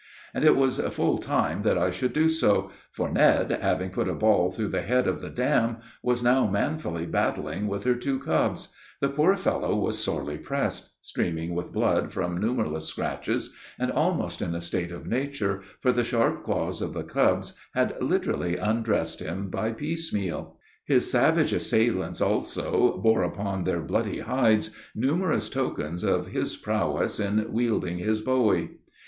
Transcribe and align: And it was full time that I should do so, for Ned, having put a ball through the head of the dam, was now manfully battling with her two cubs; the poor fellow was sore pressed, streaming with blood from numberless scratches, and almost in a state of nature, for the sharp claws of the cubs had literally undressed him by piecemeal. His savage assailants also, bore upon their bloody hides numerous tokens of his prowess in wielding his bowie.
And 0.33 0.43
it 0.43 0.55
was 0.55 0.79
full 0.79 1.19
time 1.19 1.61
that 1.61 1.77
I 1.77 1.91
should 1.91 2.11
do 2.11 2.27
so, 2.27 2.71
for 2.91 3.11
Ned, 3.11 3.51
having 3.61 3.91
put 3.91 4.09
a 4.09 4.15
ball 4.15 4.49
through 4.49 4.69
the 4.69 4.81
head 4.81 5.05
of 5.07 5.21
the 5.21 5.29
dam, 5.29 5.77
was 6.01 6.23
now 6.23 6.47
manfully 6.47 7.05
battling 7.05 7.67
with 7.67 7.83
her 7.83 7.93
two 7.93 8.17
cubs; 8.17 8.69
the 8.99 9.09
poor 9.09 9.35
fellow 9.37 9.75
was 9.75 9.99
sore 9.99 10.25
pressed, 10.39 10.89
streaming 11.05 11.53
with 11.53 11.71
blood 11.71 12.11
from 12.11 12.41
numberless 12.41 12.85
scratches, 12.87 13.53
and 13.77 13.91
almost 13.91 14.41
in 14.41 14.55
a 14.55 14.59
state 14.61 14.91
of 14.91 15.05
nature, 15.05 15.61
for 15.79 15.91
the 15.91 16.03
sharp 16.03 16.43
claws 16.43 16.81
of 16.81 16.93
the 16.95 17.03
cubs 17.03 17.53
had 17.75 17.95
literally 18.01 18.57
undressed 18.57 19.19
him 19.19 19.51
by 19.51 19.71
piecemeal. 19.71 20.57
His 20.83 21.11
savage 21.11 21.53
assailants 21.53 22.21
also, 22.21 22.97
bore 22.97 23.21
upon 23.21 23.65
their 23.65 23.81
bloody 23.81 24.21
hides 24.21 24.71
numerous 24.95 25.47
tokens 25.47 26.03
of 26.03 26.29
his 26.29 26.57
prowess 26.57 27.19
in 27.19 27.53
wielding 27.53 27.99
his 27.99 28.21
bowie. 28.21 28.79